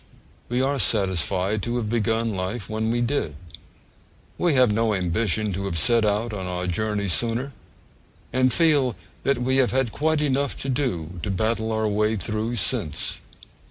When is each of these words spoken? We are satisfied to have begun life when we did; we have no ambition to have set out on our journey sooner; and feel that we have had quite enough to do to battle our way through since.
We 0.49 0.63
are 0.63 0.79
satisfied 0.79 1.61
to 1.61 1.77
have 1.77 1.87
begun 1.87 2.33
life 2.33 2.67
when 2.67 2.89
we 2.89 3.01
did; 3.01 3.35
we 4.35 4.55
have 4.55 4.73
no 4.73 4.95
ambition 4.95 5.53
to 5.53 5.65
have 5.65 5.77
set 5.77 6.05
out 6.05 6.33
on 6.33 6.47
our 6.47 6.65
journey 6.65 7.07
sooner; 7.07 7.51
and 8.33 8.51
feel 8.51 8.95
that 9.21 9.37
we 9.37 9.57
have 9.57 9.69
had 9.69 9.91
quite 9.91 10.21
enough 10.21 10.57
to 10.61 10.69
do 10.69 11.19
to 11.21 11.29
battle 11.29 11.71
our 11.71 11.87
way 11.87 12.15
through 12.15 12.55
since. 12.55 13.19